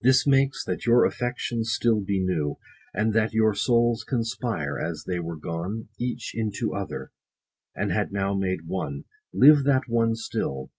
This 0.00 0.26
makes, 0.26 0.64
that 0.64 0.86
your 0.86 1.04
affections 1.04 1.70
still 1.72 2.00
be 2.00 2.18
new, 2.18 2.56
And 2.92 3.12
that 3.14 3.32
your 3.32 3.54
souls 3.54 4.02
conspire, 4.02 4.76
as 4.76 5.04
they 5.06 5.20
were 5.20 5.36
gone 5.36 5.86
110 6.00 6.04
Each 6.04 6.32
into 6.34 6.74
other, 6.74 7.12
and 7.72 7.92
had 7.92 8.10
now 8.10 8.34
made 8.34 8.66
one. 8.66 9.04
Live 9.32 9.62
that 9.62 9.82
one 9.86 10.16
still 10.16 10.72